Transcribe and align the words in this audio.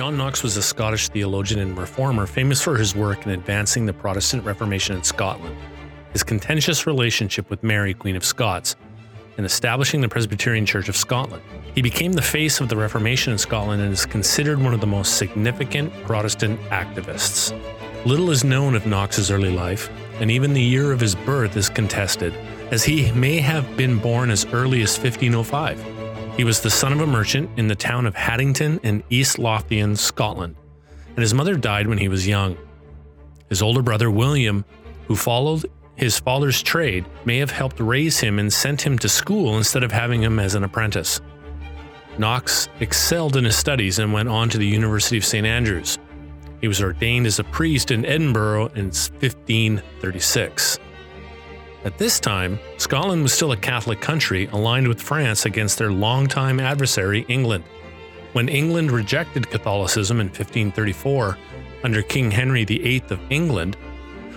John 0.00 0.16
Knox 0.16 0.42
was 0.42 0.56
a 0.56 0.62
Scottish 0.62 1.10
theologian 1.10 1.60
and 1.60 1.76
reformer 1.76 2.26
famous 2.26 2.62
for 2.62 2.74
his 2.74 2.96
work 2.96 3.26
in 3.26 3.32
advancing 3.32 3.84
the 3.84 3.92
Protestant 3.92 4.46
Reformation 4.46 4.96
in 4.96 5.04
Scotland, 5.04 5.54
his 6.14 6.22
contentious 6.22 6.86
relationship 6.86 7.50
with 7.50 7.62
Mary, 7.62 7.92
Queen 7.92 8.16
of 8.16 8.24
Scots, 8.24 8.76
and 9.36 9.44
establishing 9.44 10.00
the 10.00 10.08
Presbyterian 10.08 10.64
Church 10.64 10.88
of 10.88 10.96
Scotland. 10.96 11.42
He 11.74 11.82
became 11.82 12.14
the 12.14 12.22
face 12.22 12.60
of 12.62 12.70
the 12.70 12.78
Reformation 12.78 13.34
in 13.34 13.38
Scotland 13.38 13.82
and 13.82 13.92
is 13.92 14.06
considered 14.06 14.58
one 14.58 14.72
of 14.72 14.80
the 14.80 14.86
most 14.86 15.18
significant 15.18 15.92
Protestant 16.06 16.58
activists. 16.70 17.52
Little 18.06 18.30
is 18.30 18.42
known 18.42 18.74
of 18.74 18.86
Knox's 18.86 19.30
early 19.30 19.52
life, 19.52 19.90
and 20.18 20.30
even 20.30 20.54
the 20.54 20.62
year 20.62 20.92
of 20.92 21.00
his 21.00 21.14
birth 21.14 21.58
is 21.58 21.68
contested, 21.68 22.32
as 22.70 22.82
he 22.82 23.12
may 23.12 23.36
have 23.36 23.76
been 23.76 23.98
born 23.98 24.30
as 24.30 24.46
early 24.46 24.80
as 24.80 24.98
1505. 24.98 25.99
He 26.40 26.44
was 26.44 26.62
the 26.62 26.70
son 26.70 26.94
of 26.94 27.02
a 27.02 27.06
merchant 27.06 27.50
in 27.58 27.68
the 27.68 27.74
town 27.74 28.06
of 28.06 28.14
Haddington 28.14 28.80
in 28.82 29.04
East 29.10 29.38
Lothian, 29.38 29.94
Scotland, 29.94 30.56
and 31.08 31.18
his 31.18 31.34
mother 31.34 31.54
died 31.54 31.86
when 31.86 31.98
he 31.98 32.08
was 32.08 32.26
young. 32.26 32.56
His 33.50 33.60
older 33.60 33.82
brother, 33.82 34.10
William, 34.10 34.64
who 35.06 35.16
followed 35.16 35.66
his 35.96 36.18
father's 36.18 36.62
trade, 36.62 37.04
may 37.26 37.36
have 37.36 37.50
helped 37.50 37.78
raise 37.78 38.20
him 38.20 38.38
and 38.38 38.50
sent 38.50 38.80
him 38.80 38.98
to 39.00 39.06
school 39.06 39.58
instead 39.58 39.84
of 39.84 39.92
having 39.92 40.22
him 40.22 40.38
as 40.38 40.54
an 40.54 40.64
apprentice. 40.64 41.20
Knox 42.16 42.70
excelled 42.80 43.36
in 43.36 43.44
his 43.44 43.56
studies 43.56 43.98
and 43.98 44.10
went 44.10 44.30
on 44.30 44.48
to 44.48 44.56
the 44.56 44.66
University 44.66 45.18
of 45.18 45.26
St. 45.26 45.46
Andrews. 45.46 45.98
He 46.62 46.68
was 46.68 46.80
ordained 46.80 47.26
as 47.26 47.38
a 47.38 47.44
priest 47.44 47.90
in 47.90 48.06
Edinburgh 48.06 48.68
in 48.68 48.86
1536. 48.86 50.78
At 51.82 51.96
this 51.96 52.20
time, 52.20 52.58
Scotland 52.76 53.22
was 53.22 53.32
still 53.32 53.52
a 53.52 53.56
Catholic 53.56 54.02
country 54.02 54.46
aligned 54.52 54.86
with 54.86 55.00
France 55.00 55.46
against 55.46 55.78
their 55.78 55.90
longtime 55.90 56.60
adversary, 56.60 57.24
England. 57.28 57.64
When 58.34 58.50
England 58.50 58.90
rejected 58.90 59.48
Catholicism 59.48 60.20
in 60.20 60.26
1534 60.26 61.38
under 61.82 62.02
King 62.02 62.30
Henry 62.30 62.64
VIII 62.64 63.04
of 63.08 63.20
England, 63.30 63.78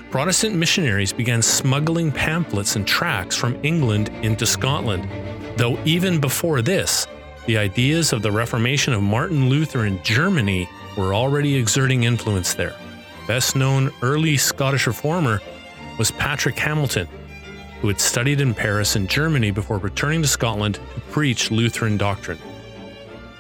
Protestant 0.09 0.55
missionaries 0.55 1.11
began 1.11 1.41
smuggling 1.41 2.13
pamphlets 2.13 2.77
and 2.77 2.87
tracts 2.87 3.35
from 3.35 3.59
England 3.63 4.09
into 4.21 4.45
Scotland. 4.45 5.09
Though 5.57 5.77
even 5.83 6.21
before 6.21 6.61
this, 6.61 7.07
the 7.45 7.57
ideas 7.57 8.13
of 8.13 8.21
the 8.21 8.31
Reformation 8.31 8.93
of 8.93 9.01
Martin 9.01 9.49
Luther 9.49 9.85
in 9.85 10.01
Germany 10.03 10.69
were 10.95 11.13
already 11.13 11.55
exerting 11.55 12.03
influence 12.03 12.53
there. 12.53 12.75
Best 13.27 13.55
known 13.55 13.91
early 14.01 14.37
Scottish 14.37 14.87
reformer 14.87 15.41
was 15.99 16.11
Patrick 16.11 16.57
Hamilton, 16.57 17.07
who 17.83 17.89
had 17.89 17.99
studied 17.99 18.39
in 18.39 18.53
Paris 18.53 18.95
and 18.95 19.09
Germany 19.09 19.51
before 19.51 19.77
returning 19.77 20.21
to 20.21 20.27
Scotland 20.29 20.75
to 20.75 21.01
preach 21.11 21.51
Lutheran 21.51 21.97
doctrine. 21.97 22.39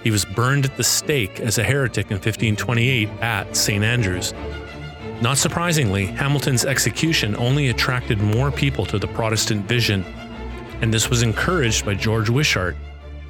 He 0.03 0.11
was 0.11 0.25
burned 0.25 0.65
at 0.65 0.75
the 0.75 0.83
stake 0.83 1.39
as 1.39 1.57
a 1.57 1.63
heretic 1.63 2.07
in 2.07 2.17
1528 2.17 3.07
at 3.21 3.55
St. 3.55 3.81
Andrews. 3.85 4.33
Not 5.21 5.37
surprisingly, 5.37 6.07
Hamilton's 6.07 6.65
execution 6.65 7.37
only 7.37 7.69
attracted 7.69 8.19
more 8.19 8.51
people 8.51 8.85
to 8.87 8.99
the 8.99 9.07
Protestant 9.07 9.65
vision, 9.65 10.03
and 10.81 10.93
this 10.93 11.09
was 11.09 11.21
encouraged 11.21 11.85
by 11.85 11.93
George 11.93 12.29
Wishart, 12.29 12.75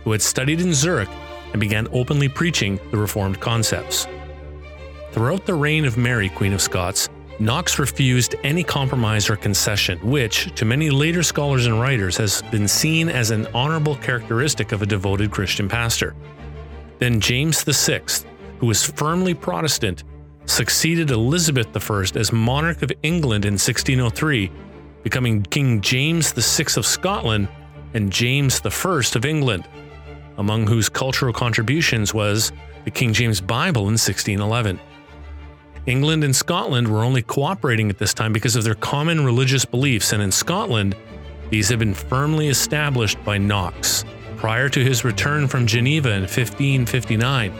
who 0.03 0.14
had 0.14 0.22
studied 0.23 0.61
in 0.61 0.73
Zurich 0.73 1.09
and 1.52 1.59
began 1.59 1.88
openly 1.91 2.28
preaching 2.28 2.80
the 2.89 2.97
Reformed 2.97 3.39
concepts. 3.39 4.08
Throughout 5.11 5.45
the 5.45 5.53
reign 5.53 5.86
of 5.86 5.95
Mary, 5.95 6.30
Queen 6.30 6.53
of 6.53 6.62
Scots, 6.62 7.07
Knox 7.39 7.79
refused 7.79 8.35
any 8.44 8.63
compromise 8.63 9.29
or 9.29 9.35
concession, 9.35 9.97
which, 9.99 10.53
to 10.55 10.66
many 10.66 10.89
later 10.89 11.23
scholars 11.23 11.66
and 11.66 11.79
writers, 11.79 12.16
has 12.17 12.44
been 12.44 12.67
seen 12.67 13.09
as 13.09 13.31
an 13.31 13.47
honorable 13.55 13.95
characteristic 13.95 14.71
of 14.71 14.81
a 14.81 14.85
devoted 14.85 15.31
Christian 15.31 15.67
pastor. 15.67 16.16
Then 16.99 17.19
James 17.19 17.63
VI, 17.63 18.01
who 18.59 18.67
was 18.67 18.85
firmly 18.85 19.33
Protestant, 19.33 20.03
succeeded 20.45 21.09
Elizabeth 21.09 21.67
I 21.75 22.01
as 22.19 22.31
monarch 22.31 22.83
of 22.83 22.91
England 23.01 23.45
in 23.45 23.53
1603, 23.53 24.51
becoming 25.01 25.41
King 25.44 25.81
James 25.81 26.31
VI 26.31 26.65
of 26.77 26.85
Scotland 26.85 27.47
and 27.95 28.11
James 28.11 28.61
I 28.63 29.01
of 29.15 29.25
England, 29.25 29.67
among 30.38 30.67
whose 30.67 30.88
cultural 30.88 31.33
contributions 31.33 32.13
was 32.13 32.51
the 32.85 32.91
King 32.91 33.11
James 33.11 33.41
Bible 33.41 33.83
in 33.83 33.97
1611. 33.97 34.79
England 35.85 36.23
and 36.23 36.33
Scotland 36.33 36.88
were 36.88 37.03
only 37.03 37.21
cooperating 37.21 37.89
at 37.89 37.97
this 37.97 38.13
time 38.13 38.31
because 38.31 38.55
of 38.55 38.63
their 38.63 38.75
common 38.75 39.25
religious 39.25 39.66
beliefs, 39.66 40.13
and 40.13 40.23
in 40.23 40.31
Scotland, 40.31 40.95
these 41.49 41.67
had 41.67 41.79
been 41.79 41.94
firmly 41.94 42.47
established 42.47 43.21
by 43.25 43.38
Knox. 43.38 44.05
Prior 44.38 44.69
to 44.69 44.81
his 44.81 45.03
return 45.03 45.47
from 45.47 45.67
Geneva 45.67 46.09
in 46.11 46.21
1559, 46.21 47.53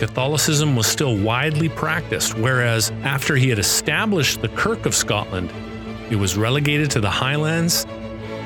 Catholicism 0.00 0.74
was 0.74 0.88
still 0.88 1.16
widely 1.16 1.68
practiced, 1.68 2.36
whereas 2.36 2.90
after 3.04 3.36
he 3.36 3.48
had 3.48 3.60
established 3.60 4.42
the 4.42 4.48
Kirk 4.48 4.84
of 4.84 4.94
Scotland, 4.94 5.52
it 6.10 6.16
was 6.16 6.36
relegated 6.36 6.90
to 6.90 7.00
the 7.00 7.10
Highlands 7.10 7.86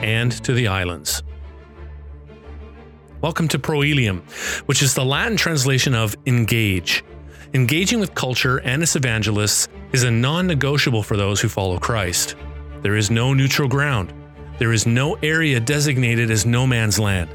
and 0.03 0.31
to 0.45 0.53
the 0.53 0.69
islands. 0.69 1.23
Welcome 3.23 3.49
to 3.49 3.59
Proelium, 3.59 4.21
which 4.67 4.83
is 4.83 4.93
the 4.93 5.05
Latin 5.07 5.39
translation 5.39 5.95
of 5.95 6.15
engage. 6.27 7.03
Engaging 7.57 8.01
with 8.01 8.15
culture 8.15 8.59
and 8.59 8.83
its 8.83 8.97
evangelists 8.97 9.67
is 9.93 10.03
a 10.03 10.11
non 10.11 10.47
negotiable 10.47 11.03
for 11.03 11.17
those 11.17 11.41
who 11.41 11.49
follow 11.49 11.79
Christ. 11.79 12.35
There 12.83 12.97
is 12.97 13.11
no 13.11 13.33
neutral 13.33 13.67
ground. 13.67 14.13
There 14.59 14.75
is 14.75 14.87
no 14.87 15.15
area 15.23 15.59
designated 15.59 16.31
as 16.31 16.45
no 16.45 16.67
man's 16.67 16.99
land. 16.99 17.31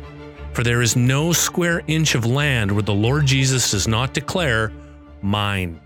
For 0.53 0.61
there 0.61 0.83
is 0.83 0.95
no 0.95 1.33
square 1.33 1.81
inch 1.87 2.13
of 2.13 2.23
land 2.23 2.71
where 2.71 2.83
the 2.83 2.93
Lord 2.93 3.25
Jesus 3.25 3.71
does 3.71 3.87
not 3.87 4.13
declare, 4.13 4.71
Mine. 5.23 5.81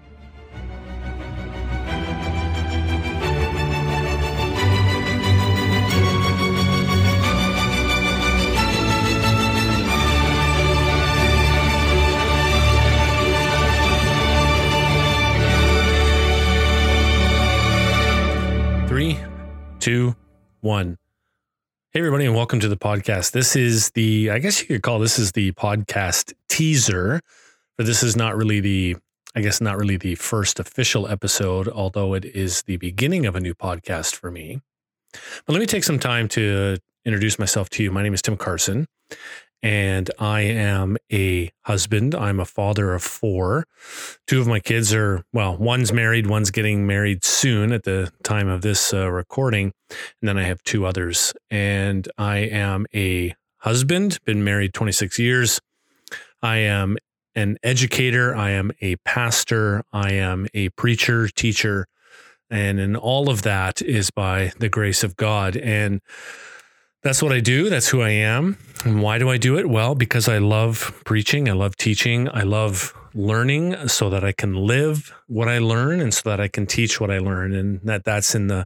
Two, 19.86 20.16
one. 20.62 20.98
Hey, 21.92 22.00
everybody, 22.00 22.26
and 22.26 22.34
welcome 22.34 22.60
to 22.60 22.68
the 22.68 22.76
podcast. 22.76 23.34
This 23.34 23.56
is 23.56 23.92
the, 23.92 24.32
I 24.32 24.40
guess 24.40 24.60
you 24.60 24.66
could 24.66 24.82
call 24.82 24.98
this 24.98 25.20
is 25.20 25.34
the 25.34 25.52
podcast 25.52 26.34
teaser, 26.50 27.22
but 27.78 27.86
this 27.86 28.02
is 28.02 28.16
not 28.16 28.36
really 28.36 28.60
the, 28.60 28.96
I 29.36 29.42
guess, 29.42 29.62
not 29.62 29.78
really 29.78 29.98
the 29.98 30.16
first 30.16 30.60
official 30.60 31.08
episode, 31.08 31.68
although 31.68 32.16
it 32.16 32.26
is 32.26 32.64
the 32.64 32.78
beginning 32.78 33.28
of 33.28 33.36
a 33.36 33.40
new 33.40 33.54
podcast 33.54 34.16
for 34.16 34.32
me. 34.32 34.60
But 35.14 35.54
let 35.54 35.60
me 35.60 35.68
take 35.68 35.84
some 35.84 36.00
time 36.00 36.30
to 36.30 36.78
introduce 37.06 37.38
myself 37.38 37.70
to 37.70 37.84
you. 37.84 37.92
My 37.92 38.02
name 38.02 38.16
is 38.16 38.24
Tim 38.24 38.38
Carson 38.38 38.88
and 39.64 40.12
I 40.20 40.42
am 40.42 40.98
a 41.12 41.52
husband. 41.64 42.14
I'm 42.14 42.40
a 42.40 42.46
father 42.46 42.94
of 42.94 43.04
four. 43.04 43.66
Two 44.28 44.40
of 44.40 44.48
my 44.48 44.60
kids 44.60 44.94
are, 44.94 45.24
well, 45.34 45.58
one's 45.58 45.92
married, 45.92 46.28
one's 46.28 46.52
getting 46.52 46.86
married 46.86 47.24
soon 47.24 47.72
at 47.72 47.84
the 47.84 48.12
time 48.24 48.48
of 48.48 48.62
this 48.62 48.94
uh, 48.94 49.10
recording. 49.10 49.72
And 49.90 50.30
then 50.30 50.38
I 50.38 50.44
have 50.44 50.62
two 50.64 50.86
others. 50.86 51.34
And 51.50 52.08
I 52.18 52.38
am 52.38 52.86
a 52.94 53.34
husband, 53.60 54.20
been 54.26 54.44
married 54.44 54.74
26 54.74 55.18
years. 55.18 55.60
I 56.42 56.58
am 56.58 56.98
an 57.34 57.58
educator. 57.64 58.36
I 58.36 58.52
am 58.52 58.72
a 58.82 58.96
pastor. 58.98 59.84
I 59.92 60.14
am 60.14 60.48
a 60.54 60.70
preacher, 60.70 61.28
teacher. 61.28 61.88
And 62.50 62.80
in 62.80 62.96
all 62.96 63.30
of 63.30 63.42
that 63.42 63.82
is 63.82 64.12
by 64.12 64.52
the 64.60 64.70
grace 64.70 65.04
of 65.04 65.16
God. 65.16 65.58
And 65.58 66.02
that's 67.06 67.22
what 67.22 67.32
I 67.32 67.40
do. 67.40 67.70
That's 67.70 67.88
who 67.88 68.02
I 68.02 68.10
am. 68.10 68.58
And 68.84 69.00
why 69.00 69.20
do 69.20 69.30
I 69.30 69.38
do 69.38 69.60
it? 69.60 69.70
Well, 69.70 69.94
because 69.94 70.28
I 70.28 70.40
love 70.40 71.00
preaching. 71.06 71.48
I 71.48 71.52
love 71.52 71.78
teaching. 71.78 72.28
I 72.34 72.42
love 72.42 72.96
learning 73.14 73.88
so 73.88 74.10
that 74.10 74.24
I 74.24 74.32
can 74.32 74.56
live 74.56 75.14
what 75.28 75.48
I 75.48 75.60
learn 75.60 76.02
and 76.02 76.12
so 76.12 76.32
that 76.32 76.42
I 76.42 76.48
can 76.48 76.66
teach 76.66 77.00
what 77.00 77.12
I 77.12 77.20
learn. 77.20 77.54
And 77.54 77.80
that 77.84 78.06
that's 78.06 78.34
in 78.34 78.48
the 78.48 78.66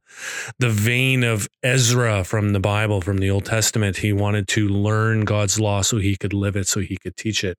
the 0.58 0.70
vein 0.70 1.26
of 1.26 1.50
Ezra 1.64 2.24
from 2.24 2.54
the 2.54 2.62
Bible, 2.62 3.02
from 3.02 3.18
the 3.18 3.30
Old 3.30 3.44
Testament. 3.44 3.98
He 3.98 4.14
wanted 4.14 4.48
to 4.50 4.70
learn 4.70 5.26
God's 5.26 5.60
law 5.60 5.82
so 5.82 5.98
he 5.98 6.16
could 6.16 6.34
live 6.34 6.56
it, 6.56 6.66
so 6.66 6.80
he 6.80 6.96
could 6.96 7.18
teach 7.18 7.44
it. 7.44 7.58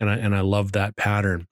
And 0.00 0.08
I 0.08 0.16
and 0.16 0.34
I 0.34 0.40
love 0.40 0.72
that 0.72 0.96
pattern. 0.96 1.48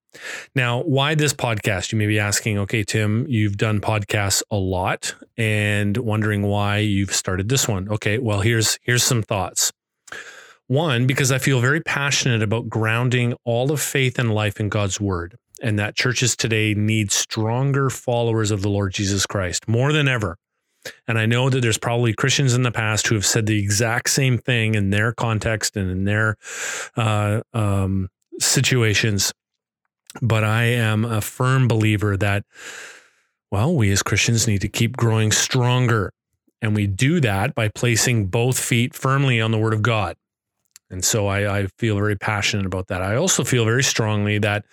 Now, 0.55 0.83
why 0.83 1.15
this 1.15 1.33
podcast? 1.33 1.93
You 1.93 1.99
may 1.99 2.07
be 2.07 2.19
asking, 2.19 2.59
okay, 2.59 2.85
Tim, 2.85 3.27
you've 3.29 3.57
done 3.57 3.81
podcasts 3.81 4.43
a 4.51 4.57
lot 4.57 5.15
and 5.37 5.97
wondering 5.97 6.43
why 6.43 6.79
you've 6.79 7.15
started 7.15 7.49
this 7.49 7.67
one. 7.67 7.89
Okay, 7.89 8.19
well, 8.19 8.41
here's 8.41 8.79
here's 8.83 9.03
some 9.03 9.23
thoughts. 9.23 9.73
One, 10.67 11.07
because 11.07 11.33
I 11.33 11.39
feel 11.39 11.61
very 11.61 11.81
passionate 11.81 12.43
about 12.43 12.69
grounding 12.69 13.35
all 13.45 13.73
of 13.73 13.81
faith 13.81 14.19
and 14.19 14.35
life 14.35 14.61
in 14.61 14.69
God's 14.69 15.01
word, 15.01 15.37
and 15.61 15.79
that 15.79 15.97
churches 15.97 16.37
today 16.37 16.75
need 16.75 17.11
stronger 17.13 17.91
followers 17.91 18.51
of 18.51 18.63
the 18.63 18.71
Lord 18.71 18.93
Jesus 18.93 19.27
Christ 19.27 19.69
more 19.69 19.93
than 19.93 20.09
ever. 20.09 20.37
And 21.07 21.19
I 21.19 21.27
know 21.27 21.49
that 21.49 21.61
there's 21.61 21.79
probably 21.79 22.13
Christians 22.13 22.55
in 22.55 22.63
the 22.63 22.73
past 22.73 23.07
who 23.07 23.15
have 23.15 23.27
said 23.27 23.47
the 23.47 23.59
exact 23.59 24.11
same 24.11 24.39
thing 24.39 24.75
in 24.75 24.91
their 24.91 25.13
context 25.13 25.77
and 25.77 25.91
in 25.91 26.05
their 26.05 26.37
uh, 26.97 27.43
um, 27.53 28.09
situations 28.41 29.33
But 30.21 30.45
I 30.45 30.65
am 30.65 31.05
a 31.05 31.21
firm 31.21 31.69
believer 31.69 32.17
that, 32.19 32.45
well, 33.51 33.75
we 33.75 33.91
as 33.91 34.03
Christians 34.03 34.47
need 34.47 34.61
to 34.61 34.69
keep 34.69 34.97
growing 34.97 35.33
stronger. 35.33 36.13
And 36.61 36.77
we 36.77 36.87
do 36.87 37.21
that 37.21 37.55
by 37.55 37.69
placing 37.69 38.27
both 38.27 38.59
feet 38.59 38.95
firmly 38.95 39.41
on 39.41 39.51
the 39.51 39.59
word 39.59 39.75
of 39.75 39.83
God. 39.83 40.17
And 40.91 41.05
so 41.05 41.27
I, 41.27 41.61
I 41.61 41.67
feel 41.79 41.97
very 41.97 42.17
passionate 42.17 42.67
about 42.67 42.89
that. 42.89 43.03
I 43.03 43.17
also 43.17 43.45
feel 43.45 43.65
very 43.65 43.83
strongly 43.83 44.39
that 44.39 44.65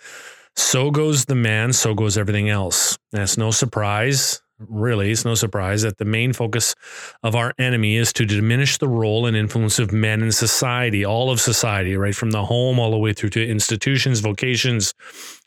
so 0.54 0.90
goes 0.90 1.24
the 1.24 1.34
man, 1.34 1.72
so 1.72 1.94
goes 1.94 2.18
everything 2.18 2.50
else. 2.50 2.98
And 3.12 3.22
it's 3.22 3.38
no 3.38 3.50
surprise 3.50 4.42
really, 4.68 5.10
it's 5.10 5.24
no 5.24 5.34
surprise 5.34 5.82
that 5.82 5.98
the 5.98 6.04
main 6.04 6.32
focus 6.32 6.74
of 7.22 7.34
our 7.34 7.54
enemy 7.58 7.96
is 7.96 8.12
to 8.14 8.26
diminish 8.26 8.78
the 8.78 8.88
role 8.88 9.26
and 9.26 9.36
influence 9.36 9.78
of 9.78 9.92
men 9.92 10.22
in 10.22 10.32
society, 10.32 11.04
all 11.04 11.30
of 11.30 11.40
society, 11.40 11.96
right 11.96 12.14
from 12.14 12.30
the 12.30 12.44
home 12.44 12.78
all 12.78 12.90
the 12.90 12.98
way 12.98 13.12
through 13.12 13.30
to 13.30 13.46
institutions, 13.46 14.20
vocations, 14.20 14.94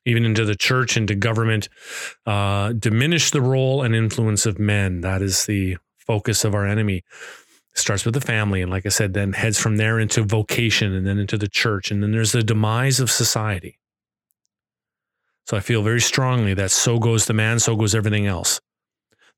even 0.06 0.26
into 0.26 0.46
the 0.46 0.56
church, 0.56 0.98
into 0.98 1.16
government. 1.16 1.70
Uh, 2.26 2.74
diminish 2.74 3.32
the 3.32 3.42
role 3.42 3.84
and 3.84 3.96
influence 3.96 4.46
of 4.46 4.60
men. 4.60 5.02
That 5.02 5.22
is 5.22 5.46
the 5.46 5.78
focus 5.98 6.44
of 6.44 6.54
our 6.54 6.66
enemy. 6.66 7.04
It 7.72 7.78
starts 7.78 8.06
with 8.06 8.14
the 8.14 8.22
family, 8.22 8.62
and 8.62 8.70
like 8.70 8.86
I 8.86 8.90
said, 8.90 9.14
then 9.14 9.34
heads 9.34 9.60
from 9.60 9.78
there 9.78 10.00
into 10.00 10.24
vocation, 10.24 10.94
and 10.94 11.08
then 11.08 11.20
into 11.20 11.38
the 11.38 11.48
church, 11.48 11.92
and 11.92 12.04
then 12.04 12.12
there's 12.12 12.32
the 12.32 12.44
demise 12.44 13.00
of 13.00 13.10
society. 13.10 13.80
So 15.46 15.58
I 15.58 15.60
feel 15.60 15.84
very 15.84 16.02
strongly 16.02 16.54
that 16.54 16.72
so 16.72 17.00
goes 17.00 17.26
the 17.26 17.34
man, 17.34 17.60
so 17.60 17.76
goes 17.76 17.96
everything 17.96 18.28
else. 18.28 18.62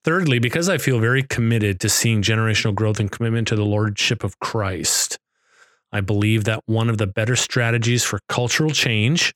Thirdly, 0.05 0.37
because 0.37 0.69
I 0.69 0.77
feel 0.77 0.99
very 0.99 1.23
committed 1.23 1.79
to 1.79 1.89
seeing 1.89 2.21
generational 2.21 2.75
growth 2.75 2.99
and 2.99 3.11
commitment 3.11 3.47
to 3.47 3.55
the 3.55 3.65
Lordship 3.65 4.23
of 4.23 4.37
Christ, 4.37 5.17
I 5.91 6.01
believe 6.01 6.43
that 6.43 6.61
one 6.67 6.91
of 6.91 6.99
the 6.99 7.07
better 7.07 7.35
strategies 7.35 8.03
for 8.03 8.19
cultural 8.29 8.69
change 8.69 9.33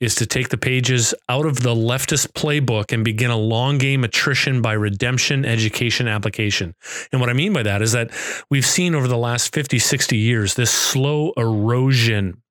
is 0.00 0.14
to 0.14 0.24
take 0.24 0.48
the 0.48 0.56
pages 0.56 1.12
out 1.28 1.44
of 1.44 1.60
the 1.60 1.74
leftist 1.74 2.28
playbook 2.32 2.90
and 2.90 3.04
begin 3.04 3.30
a 3.30 3.36
long 3.36 3.76
game 3.76 4.02
attrition 4.02 4.62
by 4.62 4.72
redemption, 4.72 5.44
education, 5.44 6.08
application. 6.08 6.74
And 7.12 7.20
what 7.20 7.28
I 7.28 7.34
mean 7.34 7.52
by 7.52 7.64
that 7.64 7.82
is 7.82 7.92
that 7.92 8.12
we've 8.48 8.64
seen 8.64 8.94
over 8.94 9.08
the 9.08 9.18
last 9.18 9.52
50, 9.52 9.78
60 9.78 10.16
years 10.16 10.54
this 10.54 10.70
slow 10.70 11.32
erosion 11.36 12.42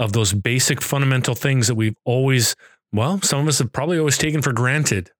of 0.00 0.14
those 0.14 0.32
basic 0.32 0.82
fundamental 0.82 1.36
things 1.36 1.68
that 1.68 1.76
we've 1.76 1.96
always, 2.04 2.56
well, 2.92 3.20
some 3.22 3.38
of 3.38 3.46
us 3.46 3.60
have 3.60 3.72
probably 3.72 4.00
always 4.00 4.18
taken 4.18 4.42
for 4.42 4.52
granted 4.52 5.12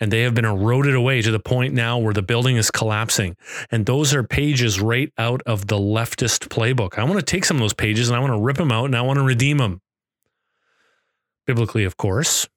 and 0.00 0.10
they 0.10 0.22
have 0.22 0.34
been 0.34 0.46
eroded 0.46 0.94
away 0.94 1.20
to 1.20 1.30
the 1.30 1.38
point 1.38 1.74
now 1.74 1.98
where 1.98 2.14
the 2.14 2.22
building 2.22 2.56
is 2.56 2.70
collapsing. 2.70 3.36
And 3.70 3.84
those 3.84 4.14
are 4.14 4.22
pages 4.22 4.80
right 4.80 5.12
out 5.18 5.42
of 5.44 5.66
the 5.66 5.76
leftist 5.76 6.48
playbook. 6.48 6.98
I 6.98 7.04
want 7.04 7.18
to 7.18 7.24
take 7.24 7.44
some 7.44 7.58
of 7.58 7.60
those 7.60 7.74
pages 7.74 8.08
and 8.08 8.16
I 8.16 8.20
want 8.20 8.32
to 8.32 8.40
rip 8.40 8.56
them 8.56 8.72
out 8.72 8.86
and 8.86 8.96
I 8.96 9.02
want 9.02 9.18
to 9.18 9.24
redeem 9.24 9.58
them. 9.58 9.82
Biblically, 11.46 11.84
of 11.84 11.96
course. 11.96 12.48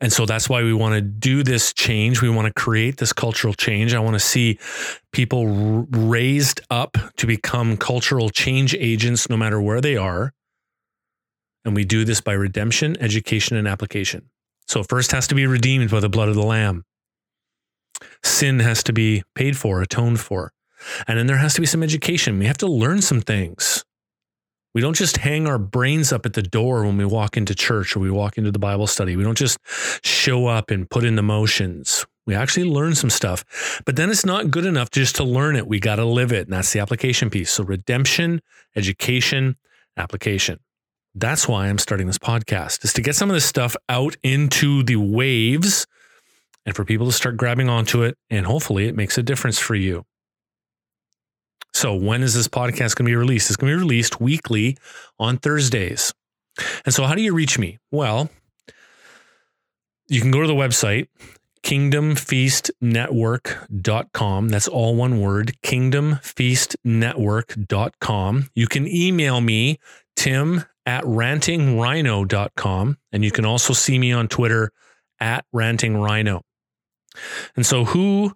And 0.00 0.12
so 0.12 0.26
that's 0.26 0.48
why 0.48 0.64
we 0.64 0.72
want 0.72 0.94
to 0.94 1.00
do 1.00 1.44
this 1.44 1.72
change. 1.72 2.22
We 2.22 2.30
want 2.30 2.46
to 2.46 2.52
create 2.52 2.96
this 2.96 3.12
cultural 3.12 3.54
change. 3.54 3.94
I 3.94 4.00
want 4.00 4.14
to 4.14 4.20
see 4.20 4.58
people 5.12 5.46
raised 5.92 6.60
up 6.70 6.96
to 7.18 7.26
become 7.26 7.76
cultural 7.76 8.28
change 8.28 8.74
agents 8.74 9.28
no 9.28 9.36
matter 9.36 9.60
where 9.60 9.80
they 9.80 9.96
are. 9.96 10.32
And 11.64 11.76
we 11.76 11.84
do 11.84 12.04
this 12.04 12.20
by 12.20 12.32
redemption, 12.32 12.96
education, 13.00 13.56
and 13.56 13.68
application. 13.68 14.28
So 14.66 14.82
first 14.82 15.12
has 15.12 15.26
to 15.28 15.34
be 15.34 15.46
redeemed 15.46 15.90
by 15.90 16.00
the 16.00 16.08
blood 16.08 16.28
of 16.28 16.34
the 16.34 16.42
Lamb. 16.42 16.84
Sin 18.22 18.60
has 18.60 18.82
to 18.84 18.92
be 18.92 19.22
paid 19.34 19.56
for, 19.56 19.82
atoned 19.82 20.20
for. 20.20 20.52
And 21.06 21.18
then 21.18 21.26
there 21.26 21.36
has 21.38 21.54
to 21.54 21.60
be 21.60 21.66
some 21.66 21.82
education. 21.82 22.38
We 22.38 22.46
have 22.46 22.58
to 22.58 22.66
learn 22.66 23.02
some 23.02 23.20
things. 23.20 23.84
We 24.74 24.80
don't 24.80 24.96
just 24.96 25.18
hang 25.18 25.46
our 25.46 25.58
brains 25.58 26.12
up 26.12 26.24
at 26.24 26.32
the 26.32 26.42
door 26.42 26.84
when 26.84 26.96
we 26.96 27.04
walk 27.04 27.36
into 27.36 27.54
church 27.54 27.94
or 27.94 28.00
we 28.00 28.10
walk 28.10 28.38
into 28.38 28.50
the 28.50 28.58
Bible 28.58 28.86
study. 28.86 29.16
We 29.16 29.22
don't 29.22 29.36
just 29.36 29.58
show 30.02 30.46
up 30.46 30.70
and 30.70 30.88
put 30.88 31.04
in 31.04 31.16
the 31.16 31.22
motions. 31.22 32.06
We 32.26 32.34
actually 32.34 32.64
learn 32.64 32.94
some 32.94 33.10
stuff. 33.10 33.82
But 33.84 33.96
then 33.96 34.10
it's 34.10 34.24
not 34.24 34.50
good 34.50 34.64
enough 34.64 34.90
just 34.90 35.16
to 35.16 35.24
learn 35.24 35.56
it. 35.56 35.66
We 35.66 35.78
got 35.78 35.96
to 35.96 36.04
live 36.04 36.32
it. 36.32 36.46
And 36.46 36.52
that's 36.52 36.72
the 36.72 36.80
application 36.80 37.28
piece. 37.28 37.50
So 37.50 37.64
redemption, 37.64 38.40
education, 38.74 39.56
application. 39.96 40.58
That's 41.14 41.46
why 41.46 41.68
I'm 41.68 41.78
starting 41.78 42.06
this 42.06 42.18
podcast 42.18 42.84
is 42.84 42.92
to 42.94 43.02
get 43.02 43.16
some 43.16 43.28
of 43.28 43.34
this 43.34 43.44
stuff 43.44 43.76
out 43.88 44.16
into 44.22 44.82
the 44.82 44.96
waves 44.96 45.86
and 46.64 46.74
for 46.74 46.84
people 46.84 47.06
to 47.06 47.12
start 47.12 47.36
grabbing 47.36 47.68
onto 47.68 48.02
it. 48.02 48.16
And 48.30 48.46
hopefully 48.46 48.88
it 48.88 48.96
makes 48.96 49.18
a 49.18 49.22
difference 49.22 49.58
for 49.58 49.74
you. 49.74 50.06
So, 51.74 51.94
when 51.94 52.22
is 52.22 52.34
this 52.34 52.48
podcast 52.48 52.96
going 52.96 53.06
to 53.06 53.10
be 53.10 53.16
released? 53.16 53.50
It's 53.50 53.56
going 53.56 53.70
to 53.70 53.76
be 53.76 53.82
released 53.82 54.20
weekly 54.20 54.76
on 55.18 55.38
Thursdays. 55.38 56.12
And 56.84 56.94
so, 56.94 57.04
how 57.04 57.14
do 57.14 57.22
you 57.22 57.32
reach 57.34 57.58
me? 57.58 57.78
Well, 57.90 58.28
you 60.08 60.20
can 60.20 60.30
go 60.30 60.42
to 60.42 60.46
the 60.46 60.52
website, 60.52 61.08
kingdomfeastnetwork.com. 61.62 64.48
That's 64.48 64.68
all 64.68 64.94
one 64.94 65.18
word, 65.20 65.56
kingdomfeastnetwork.com. 65.62 68.50
You 68.54 68.66
can 68.66 68.86
email 68.86 69.40
me, 69.40 69.78
tim 70.14 70.64
at 70.86 71.04
rantingrhino.com. 71.04 72.98
And 73.12 73.24
you 73.24 73.30
can 73.30 73.44
also 73.44 73.72
see 73.72 73.98
me 73.98 74.12
on 74.12 74.28
Twitter 74.28 74.70
at 75.20 75.44
rantingrhino. 75.54 76.42
And 77.56 77.66
so, 77.66 77.84
who 77.84 78.32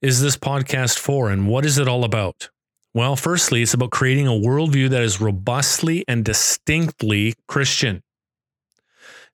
is 0.00 0.20
this 0.20 0.36
podcast 0.36 0.98
for 0.98 1.30
and 1.30 1.48
what 1.48 1.64
is 1.64 1.78
it 1.78 1.88
all 1.88 2.04
about? 2.04 2.50
Well, 2.92 3.14
firstly, 3.16 3.62
it's 3.62 3.74
about 3.74 3.90
creating 3.90 4.26
a 4.26 4.32
worldview 4.32 4.88
that 4.90 5.02
is 5.02 5.20
robustly 5.20 6.04
and 6.08 6.24
distinctly 6.24 7.34
Christian. 7.46 8.02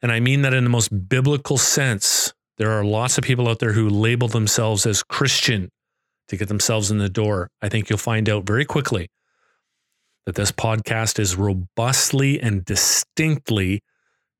And 0.02 0.12
I 0.12 0.20
mean 0.20 0.42
that 0.42 0.52
in 0.52 0.64
the 0.64 0.70
most 0.70 1.08
biblical 1.08 1.56
sense. 1.56 2.34
There 2.58 2.70
are 2.70 2.84
lots 2.84 3.18
of 3.18 3.24
people 3.24 3.48
out 3.48 3.58
there 3.58 3.72
who 3.72 3.88
label 3.88 4.28
themselves 4.28 4.86
as 4.86 5.02
Christian 5.02 5.70
to 6.28 6.36
get 6.36 6.48
themselves 6.48 6.90
in 6.90 6.98
the 6.98 7.08
door. 7.08 7.50
I 7.62 7.68
think 7.68 7.88
you'll 7.88 7.98
find 7.98 8.28
out 8.28 8.46
very 8.46 8.64
quickly 8.64 9.08
that 10.26 10.34
this 10.34 10.52
podcast 10.52 11.18
is 11.18 11.36
robustly 11.36 12.40
and 12.40 12.64
distinctly 12.64 13.82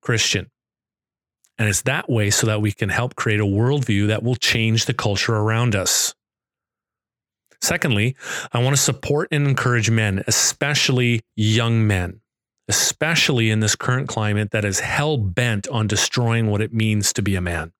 Christian. 0.02 0.50
And 1.59 1.69
it's 1.69 1.83
that 1.83 2.11
way 2.11 2.31
so 2.31 2.47
that 2.49 2.61
we 2.61 2.73
can 2.73 2.90
help 2.90 3.14
create 3.16 3.40
a 3.40 3.45
worldview 3.45 4.09
that 4.09 4.23
will 4.23 4.37
change 4.37 4.85
the 4.85 4.95
culture 4.95 5.35
around 5.35 5.75
us. 5.75 6.14
Secondly, 7.62 8.14
I 8.52 8.62
want 8.62 8.76
to 8.76 8.83
support 8.83 9.28
and 9.31 9.47
encourage 9.47 9.90
men, 9.90 10.23
especially 10.26 11.23
young 11.35 11.87
men, 11.87 12.21
especially 12.69 13.50
in 13.50 13.61
this 13.61 13.75
current 13.75 14.09
climate 14.09 14.50
that 14.50 14.64
is 14.64 14.81
hell 14.81 15.16
bent 15.16 15.66
on 15.69 15.87
destroying 15.87 16.49
what 16.49 16.61
it 16.61 16.75
means 16.75 17.12
to 17.14 17.23
be 17.23 17.35
a 17.35 17.40
man. 17.40 17.73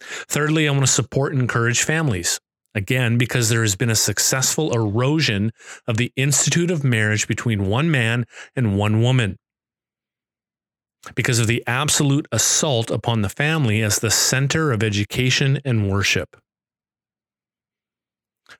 Thirdly, 0.00 0.68
I 0.68 0.72
want 0.72 0.84
to 0.84 0.92
support 0.92 1.32
and 1.32 1.40
encourage 1.40 1.82
families. 1.82 2.40
Again, 2.74 3.18
because 3.18 3.48
there 3.48 3.62
has 3.62 3.76
been 3.76 3.90
a 3.90 3.96
successful 3.96 4.72
erosion 4.72 5.52
of 5.86 5.96
the 5.96 6.12
institute 6.16 6.70
of 6.70 6.84
marriage 6.84 7.26
between 7.26 7.66
one 7.66 7.90
man 7.90 8.24
and 8.54 8.78
one 8.78 9.00
woman. 9.00 9.36
Because 11.14 11.38
of 11.38 11.46
the 11.46 11.64
absolute 11.66 12.26
assault 12.30 12.90
upon 12.90 13.22
the 13.22 13.28
family 13.28 13.82
as 13.82 13.98
the 13.98 14.10
center 14.10 14.72
of 14.72 14.82
education 14.82 15.60
and 15.64 15.90
worship. 15.90 16.36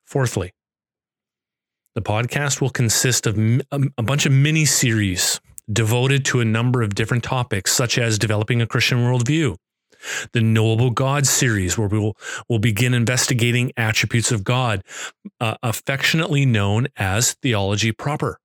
Fourthly, 0.05 0.53
the 1.95 2.03
podcast 2.03 2.61
will 2.61 2.71
consist 2.71 3.27
of 3.27 3.37
um, 3.37 3.93
a 3.99 4.03
bunch 4.03 4.25
of 4.25 4.33
mini 4.33 4.65
series 4.65 5.41
devoted 5.71 6.25
to 6.27 6.41
a 6.41 6.45
number 6.45 6.83
of 6.83 6.95
different 6.95 7.25
topics, 7.25 7.73
such 7.73 7.99
as 7.99 8.19
developing 8.19 8.63
a 8.63 8.67
Christian 8.67 8.99
worldview, 8.99 9.57
the 10.33 10.41
Knowable 10.41 10.91
God 10.91 11.27
series, 11.27 11.77
where 11.77 11.89
we 11.89 11.99
will, 11.99 12.17
will 12.49 12.59
begin 12.59 12.95
investigating 12.95 13.73
attributes 13.77 14.33
of 14.33 14.45
God, 14.45 14.83
uh, 15.41 15.57
affectionately 15.63 16.47
known 16.47 16.89
as 16.97 17.35
theology 17.35 17.93
proper. 17.93 18.39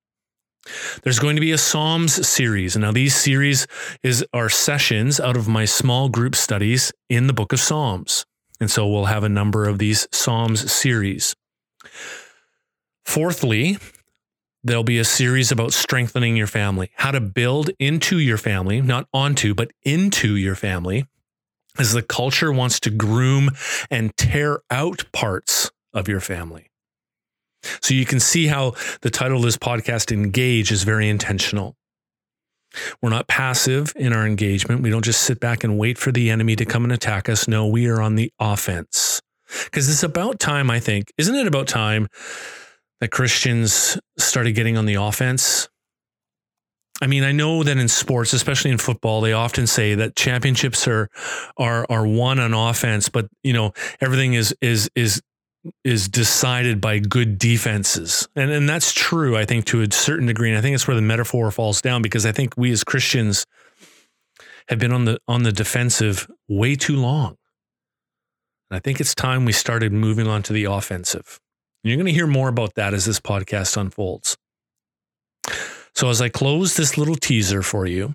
There's 1.02 1.18
going 1.18 1.36
to 1.36 1.40
be 1.40 1.52
a 1.52 1.58
Psalms 1.58 2.26
series. 2.26 2.76
Now, 2.76 2.92
these 2.92 3.14
series 3.14 3.66
is 4.02 4.24
are 4.32 4.48
sessions 4.48 5.20
out 5.20 5.36
of 5.36 5.46
my 5.46 5.64
small 5.64 6.08
group 6.08 6.34
studies 6.34 6.92
in 7.08 7.26
the 7.26 7.34
book 7.34 7.52
of 7.52 7.60
Psalms. 7.60 8.24
And 8.60 8.70
so 8.70 8.86
we'll 8.86 9.06
have 9.06 9.24
a 9.24 9.28
number 9.28 9.68
of 9.68 9.78
these 9.78 10.08
Psalms 10.10 10.72
series. 10.72 11.34
Fourthly, 13.04 13.76
there'll 14.62 14.84
be 14.84 14.98
a 14.98 15.04
series 15.04 15.52
about 15.52 15.74
strengthening 15.74 16.36
your 16.36 16.46
family, 16.46 16.90
how 16.94 17.10
to 17.10 17.20
build 17.20 17.70
into 17.78 18.18
your 18.18 18.38
family, 18.38 18.80
not 18.80 19.06
onto, 19.12 19.54
but 19.54 19.70
into 19.82 20.36
your 20.36 20.54
family, 20.54 21.04
as 21.78 21.92
the 21.92 22.02
culture 22.02 22.52
wants 22.52 22.78
to 22.80 22.90
groom 22.90 23.50
and 23.90 24.16
tear 24.16 24.60
out 24.70 25.04
parts 25.12 25.70
of 25.92 26.08
your 26.08 26.20
family. 26.20 26.70
So 27.80 27.94
you 27.94 28.04
can 28.04 28.20
see 28.20 28.46
how 28.46 28.74
the 29.00 29.10
title 29.10 29.38
of 29.38 29.42
this 29.42 29.56
podcast, 29.56 30.12
Engage, 30.12 30.70
is 30.70 30.82
very 30.82 31.08
intentional. 31.08 31.76
We're 33.00 33.10
not 33.10 33.28
passive 33.28 33.92
in 33.96 34.12
our 34.12 34.26
engagement. 34.26 34.82
We 34.82 34.90
don't 34.90 35.04
just 35.04 35.22
sit 35.22 35.40
back 35.40 35.64
and 35.64 35.78
wait 35.78 35.96
for 35.96 36.12
the 36.12 36.30
enemy 36.30 36.56
to 36.56 36.64
come 36.64 36.84
and 36.84 36.92
attack 36.92 37.28
us. 37.28 37.46
No, 37.46 37.66
we 37.66 37.86
are 37.86 38.00
on 38.00 38.16
the 38.16 38.32
offense. 38.38 39.20
Because 39.64 39.88
it's 39.88 40.02
about 40.02 40.40
time, 40.40 40.70
I 40.70 40.80
think, 40.80 41.12
isn't 41.16 41.34
it 41.34 41.46
about 41.46 41.68
time 41.68 42.08
that 43.00 43.10
Christians 43.10 43.98
started 44.18 44.52
getting 44.52 44.76
on 44.76 44.86
the 44.86 44.94
offense? 44.94 45.68
I 47.02 47.06
mean, 47.06 47.24
I 47.24 47.32
know 47.32 47.62
that 47.64 47.76
in 47.76 47.88
sports, 47.88 48.32
especially 48.32 48.70
in 48.70 48.78
football, 48.78 49.20
they 49.20 49.32
often 49.32 49.66
say 49.66 49.94
that 49.96 50.14
championships 50.14 50.86
are 50.86 51.10
are 51.56 51.86
are 51.90 52.06
won 52.06 52.38
on 52.38 52.54
offense, 52.54 53.08
but 53.08 53.28
you 53.42 53.52
know 53.52 53.72
everything 54.00 54.34
is 54.34 54.54
is 54.60 54.88
is 54.94 55.20
is 55.82 56.08
decided 56.08 56.80
by 56.80 57.00
good 57.00 57.38
defenses, 57.38 58.28
and 58.36 58.50
and 58.50 58.68
that's 58.68 58.92
true. 58.92 59.36
I 59.36 59.44
think 59.44 59.64
to 59.66 59.82
a 59.82 59.90
certain 59.90 60.26
degree, 60.26 60.50
and 60.50 60.58
I 60.58 60.60
think 60.60 60.74
it's 60.74 60.86
where 60.86 60.94
the 60.94 61.02
metaphor 61.02 61.50
falls 61.50 61.82
down 61.82 62.00
because 62.00 62.24
I 62.24 62.32
think 62.32 62.54
we 62.56 62.70
as 62.70 62.84
Christians 62.84 63.44
have 64.68 64.78
been 64.78 64.92
on 64.92 65.04
the 65.04 65.18
on 65.26 65.42
the 65.42 65.52
defensive 65.52 66.28
way 66.48 66.76
too 66.76 66.96
long. 66.96 67.36
And 68.70 68.76
I 68.76 68.78
think 68.78 69.00
it's 69.00 69.14
time 69.14 69.44
we 69.44 69.52
started 69.52 69.92
moving 69.92 70.26
on 70.26 70.42
to 70.44 70.52
the 70.52 70.64
offensive. 70.64 71.40
And 71.82 71.90
you're 71.90 71.96
going 71.96 72.06
to 72.06 72.12
hear 72.12 72.26
more 72.26 72.48
about 72.48 72.74
that 72.76 72.94
as 72.94 73.04
this 73.04 73.20
podcast 73.20 73.76
unfolds. 73.76 74.36
So, 75.94 76.08
as 76.08 76.20
I 76.20 76.28
close 76.28 76.76
this 76.76 76.98
little 76.98 77.14
teaser 77.14 77.62
for 77.62 77.86
you, 77.86 78.14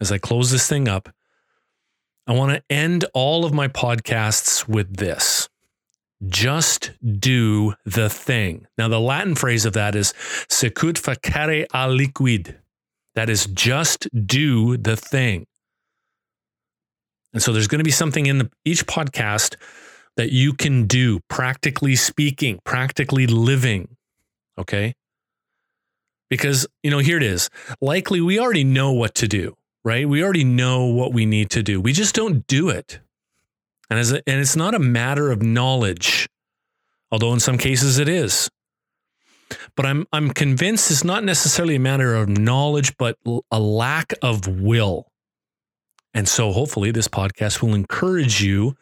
as 0.00 0.10
I 0.10 0.18
close 0.18 0.50
this 0.50 0.66
thing 0.66 0.88
up, 0.88 1.10
I 2.26 2.32
want 2.32 2.52
to 2.52 2.62
end 2.74 3.04
all 3.12 3.44
of 3.44 3.52
my 3.52 3.68
podcasts 3.68 4.68
with 4.68 4.96
this 4.96 5.48
just 6.28 6.92
do 7.18 7.74
the 7.84 8.10
thing. 8.10 8.66
Now, 8.76 8.88
the 8.88 9.00
Latin 9.00 9.34
phrase 9.34 9.64
of 9.64 9.72
that 9.72 9.94
is 9.94 10.12
sicut 10.48 10.96
facere 10.96 11.66
aliquid. 11.68 12.56
That 13.14 13.30
is 13.30 13.46
just 13.46 14.08
do 14.26 14.76
the 14.76 14.96
thing. 14.96 15.46
And 17.32 17.42
so 17.42 17.52
there's 17.52 17.68
going 17.68 17.78
to 17.78 17.84
be 17.84 17.90
something 17.90 18.26
in 18.26 18.38
the, 18.38 18.50
each 18.64 18.86
podcast 18.86 19.56
that 20.16 20.30
you 20.30 20.52
can 20.52 20.86
do, 20.86 21.20
practically 21.28 21.96
speaking, 21.96 22.60
practically 22.64 23.26
living. 23.26 23.96
Okay. 24.58 24.94
Because, 26.30 26.66
you 26.82 26.90
know, 26.90 26.98
here 26.98 27.16
it 27.16 27.22
is. 27.22 27.50
Likely 27.80 28.20
we 28.20 28.38
already 28.38 28.64
know 28.64 28.92
what 28.92 29.14
to 29.16 29.28
do, 29.28 29.56
right? 29.84 30.08
We 30.08 30.22
already 30.22 30.44
know 30.44 30.86
what 30.86 31.12
we 31.12 31.26
need 31.26 31.50
to 31.50 31.62
do. 31.62 31.80
We 31.80 31.92
just 31.92 32.14
don't 32.14 32.46
do 32.46 32.70
it. 32.70 33.00
And, 33.90 33.98
as 33.98 34.12
a, 34.12 34.22
and 34.28 34.40
it's 34.40 34.56
not 34.56 34.74
a 34.74 34.78
matter 34.78 35.32
of 35.32 35.42
knowledge, 35.42 36.28
although 37.10 37.32
in 37.32 37.40
some 37.40 37.58
cases 37.58 37.98
it 37.98 38.08
is. 38.08 38.48
But 39.74 39.84
I'm, 39.84 40.06
I'm 40.12 40.30
convinced 40.30 40.92
it's 40.92 41.02
not 41.02 41.24
necessarily 41.24 41.74
a 41.74 41.80
matter 41.80 42.14
of 42.14 42.28
knowledge, 42.28 42.96
but 42.96 43.18
a 43.50 43.58
lack 43.58 44.14
of 44.22 44.46
will. 44.46 45.10
And 46.14 46.28
so 46.28 46.52
hopefully 46.52 46.92
this 46.92 47.08
podcast 47.08 47.62
will 47.62 47.74
encourage 47.74 48.42
you 48.42 48.76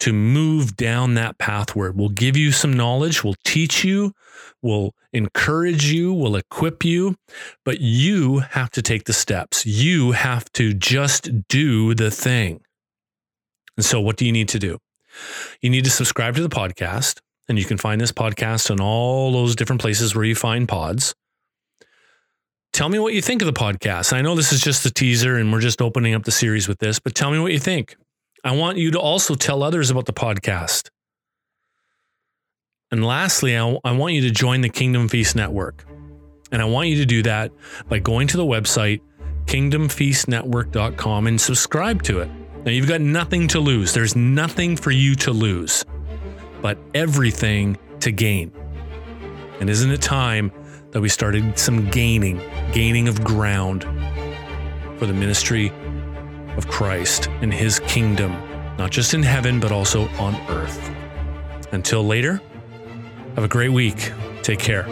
to 0.00 0.12
move 0.12 0.76
down 0.76 1.14
that 1.14 1.38
pathway. 1.38 1.90
We'll 1.90 2.08
give 2.08 2.36
you 2.36 2.52
some 2.52 2.72
knowledge, 2.72 3.22
we'll 3.22 3.36
teach 3.44 3.84
you, 3.84 4.12
we'll 4.62 4.94
encourage 5.12 5.86
you, 5.86 6.12
we'll 6.12 6.36
equip 6.36 6.84
you, 6.84 7.16
but 7.64 7.80
you 7.80 8.40
have 8.40 8.70
to 8.70 8.82
take 8.82 9.04
the 9.04 9.12
steps. 9.12 9.66
You 9.66 10.12
have 10.12 10.50
to 10.52 10.72
just 10.74 11.48
do 11.48 11.94
the 11.94 12.10
thing. 12.10 12.60
And 13.76 13.84
so, 13.84 14.00
what 14.00 14.16
do 14.16 14.26
you 14.26 14.32
need 14.32 14.48
to 14.48 14.58
do? 14.58 14.78
You 15.60 15.70
need 15.70 15.84
to 15.84 15.90
subscribe 15.90 16.34
to 16.36 16.42
the 16.42 16.48
podcast, 16.48 17.20
and 17.48 17.58
you 17.58 17.64
can 17.64 17.78
find 17.78 18.00
this 18.00 18.12
podcast 18.12 18.70
on 18.70 18.80
all 18.80 19.32
those 19.32 19.56
different 19.56 19.80
places 19.80 20.14
where 20.14 20.24
you 20.24 20.34
find 20.34 20.68
pods. 20.68 21.14
Tell 22.72 22.88
me 22.88 22.98
what 22.98 23.14
you 23.14 23.20
think 23.20 23.42
of 23.42 23.46
the 23.46 23.52
podcast. 23.52 24.12
I 24.12 24.22
know 24.22 24.36
this 24.36 24.52
is 24.52 24.60
just 24.60 24.86
a 24.86 24.92
teaser 24.92 25.36
and 25.36 25.52
we're 25.52 25.60
just 25.60 25.82
opening 25.82 26.14
up 26.14 26.22
the 26.22 26.30
series 26.30 26.68
with 26.68 26.78
this, 26.78 27.00
but 27.00 27.16
tell 27.16 27.32
me 27.32 27.40
what 27.40 27.52
you 27.52 27.58
think. 27.58 27.96
I 28.42 28.52
want 28.52 28.78
you 28.78 28.90
to 28.92 28.98
also 28.98 29.34
tell 29.34 29.62
others 29.62 29.90
about 29.90 30.06
the 30.06 30.12
podcast. 30.12 30.88
And 32.90 33.04
lastly, 33.04 33.56
I, 33.56 33.92
want 33.92 34.14
you 34.14 34.22
to 34.22 34.30
join 34.30 34.62
the 34.62 34.68
Kingdom 34.68 35.08
Feast 35.08 35.36
Network. 35.36 35.84
And 36.50 36.60
I 36.60 36.64
want 36.64 36.88
you 36.88 36.96
to 36.96 37.06
do 37.06 37.22
that 37.22 37.52
by 37.88 38.00
going 38.00 38.26
to 38.28 38.36
the 38.36 38.44
website, 38.44 39.00
kingdomfeastnetwork.com, 39.44 41.26
and 41.26 41.40
subscribe 41.40 42.02
to 42.04 42.20
it. 42.20 42.30
Now, 42.64 42.72
you've 42.72 42.88
got 42.88 43.00
nothing 43.00 43.46
to 43.48 43.60
lose. 43.60 43.92
There's 43.92 44.16
nothing 44.16 44.76
for 44.76 44.90
you 44.90 45.14
to 45.16 45.30
lose, 45.30 45.84
but 46.60 46.78
everything 46.94 47.78
to 48.00 48.10
gain. 48.10 48.52
And 49.60 49.70
isn't 49.70 49.90
it 49.90 50.02
time 50.02 50.50
that 50.90 51.00
we 51.00 51.08
started 51.08 51.58
some 51.58 51.88
gaining, 51.90 52.40
gaining 52.72 53.06
of 53.06 53.22
ground 53.22 53.84
for 54.98 55.06
the 55.06 55.12
ministry 55.12 55.72
of 56.56 56.68
Christ 56.68 57.28
and 57.40 57.52
his 57.52 57.80
kingdom, 57.80 58.32
not 58.78 58.90
just 58.90 59.14
in 59.14 59.22
heaven, 59.22 59.60
but 59.60 59.72
also 59.72 60.08
on 60.18 60.34
earth. 60.48 60.90
Until 61.72 62.04
later, 62.04 62.40
have 63.34 63.44
a 63.44 63.48
great 63.48 63.70
week. 63.70 64.12
Take 64.42 64.58
care. 64.58 64.86